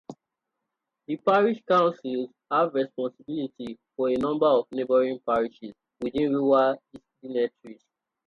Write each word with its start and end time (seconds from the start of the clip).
The 1.05 1.17
Parish 1.17 1.61
Councils 1.67 2.31
have 2.49 2.73
responsibility 2.73 3.77
for 3.95 4.09
a 4.09 4.15
number 4.15 4.47
of 4.47 4.65
neighboring 4.71 5.19
parishes 5.23 5.75
within 6.01 6.33
rural 6.35 6.81
deaneries. 7.21 7.85